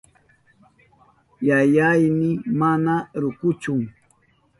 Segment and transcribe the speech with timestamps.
[1.47, 3.73] Yayayni mana rukuchu.